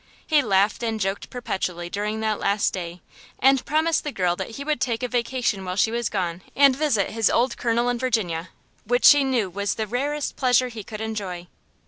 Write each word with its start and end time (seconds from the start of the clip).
He 0.25 0.41
laughed 0.41 0.81
and 0.81 0.99
joked 0.99 1.29
perpetually 1.29 1.87
during 1.87 2.21
that 2.21 2.39
last 2.39 2.73
day, 2.73 3.01
and 3.37 3.63
promised 3.67 4.03
the 4.03 4.11
girl 4.11 4.35
that 4.35 4.55
he 4.57 4.63
would 4.63 4.81
take 4.81 5.03
a 5.03 5.07
vacation 5.07 5.63
while 5.63 5.75
she 5.75 5.91
was 5.91 6.09
gone 6.09 6.41
and 6.55 6.75
visit 6.75 7.11
his 7.11 7.29
old 7.29 7.55
colonel 7.55 7.87
in 7.87 7.99
Virginia, 7.99 8.49
which 8.83 9.05
she 9.05 9.23
knew 9.23 9.47
was 9.47 9.75
the 9.75 9.85
rarest 9.85 10.35
pleasure 10.35 10.69
he 10.69 10.83
could 10.83 11.01
enjoy. 11.01 11.45